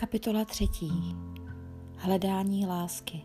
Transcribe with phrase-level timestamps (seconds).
[0.00, 1.16] Kapitola třetí.
[1.96, 3.20] Hledání lásky.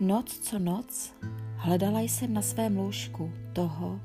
[0.00, 1.14] Noc co noc
[1.56, 4.00] hledala jsem na svém lůžku toho,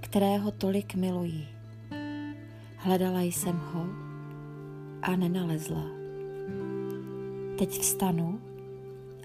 [0.00, 1.48] kterého tolik miluji.
[2.76, 3.86] Hledala jsem ho
[5.02, 5.84] a nenalezla.
[7.58, 8.40] Teď vstanu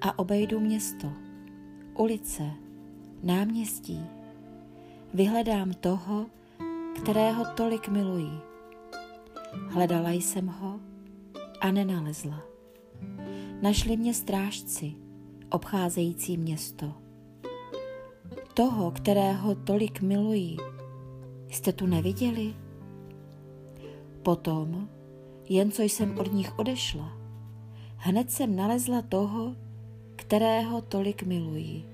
[0.02, 1.12] a obejdu město,
[1.94, 2.52] ulice,
[3.24, 4.06] náměstí.
[5.14, 6.26] Vyhledám toho,
[6.96, 8.57] kterého tolik miluji
[9.70, 10.80] Hledala jsem ho
[11.62, 12.42] a nenalezla.
[13.62, 14.94] Našli mě strážci,
[15.50, 16.94] obcházející město.
[18.54, 20.58] Toho, kterého tolik miluji,
[21.50, 22.56] jste tu neviděli?
[24.24, 24.90] Potom,
[25.50, 27.18] jen co jsem od nich odešla,
[27.96, 29.56] hned jsem nalezla toho,
[30.16, 31.86] kterého tolik miluji.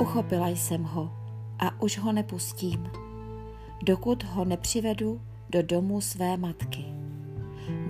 [0.00, 1.12] Uchopila jsem ho
[1.58, 2.90] a už ho nepustím,
[3.84, 5.20] dokud ho nepřivedu
[5.52, 6.84] do domu své matky,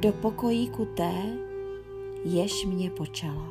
[0.01, 1.13] do pokojíku té,
[2.25, 3.49] jež mě počala.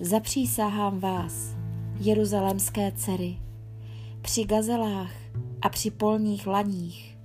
[0.00, 1.56] Zapřísahám vás,
[2.00, 3.38] jeruzalemské dcery,
[4.22, 5.12] při gazelách
[5.62, 7.18] a při polních laních.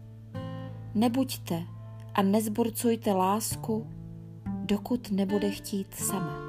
[0.96, 1.64] Nebuďte
[2.14, 3.88] a nezburcujte lásku,
[4.66, 6.40] dokud nebude chtít sama.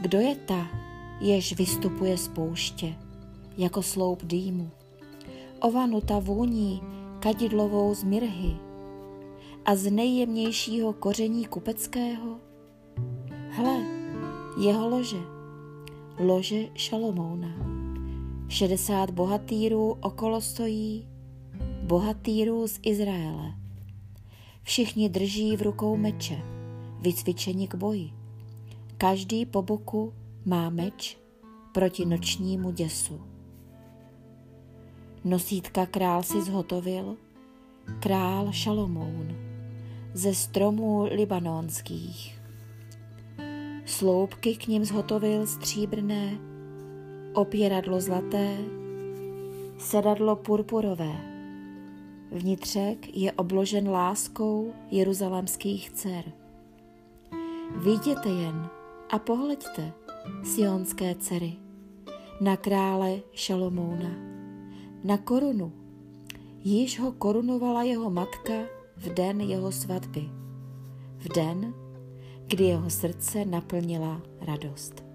[0.00, 0.66] Kdo je ta,
[1.20, 2.94] jež vystupuje z pouště,
[3.58, 4.70] jako sloup dýmu?
[5.60, 6.82] Ovanuta vůní
[7.20, 8.56] kadidlovou z mirhy
[9.64, 12.38] a z nejjemnějšího koření kupeckého?
[13.50, 13.84] Hle,
[14.60, 15.20] jeho lože,
[16.18, 17.48] lože Šalomouna.
[18.48, 21.08] Šedesát bohatýrů okolo stojí,
[21.82, 23.54] bohatýrů z Izraele.
[24.62, 26.42] Všichni drží v rukou meče,
[27.00, 28.10] vycvičeni k boji.
[28.98, 30.12] Každý po boku
[30.44, 31.18] má meč
[31.72, 33.35] proti nočnímu děsu.
[35.26, 37.16] Nosítka král si zhotovil,
[38.00, 39.36] král Šalomoun,
[40.14, 42.40] ze stromů libanonských.
[43.84, 46.38] Sloupky k ním zhotovil stříbrné,
[47.34, 48.56] opěradlo zlaté,
[49.78, 51.16] sedadlo purpurové.
[52.32, 56.24] Vnitřek je obložen láskou jeruzalemských dcer.
[57.76, 58.68] Viděte jen
[59.10, 59.92] a pohleďte,
[60.44, 61.52] sionské dcery,
[62.40, 64.35] na krále Šalomouna
[65.06, 65.72] na korunu.
[66.64, 68.52] Již ho korunovala jeho matka
[68.96, 70.20] v den jeho svatby,
[71.18, 71.74] v den,
[72.46, 75.05] kdy jeho srdce naplnila radost.